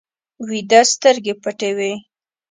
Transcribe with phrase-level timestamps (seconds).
[0.47, 1.93] ویده سترګې پټې وي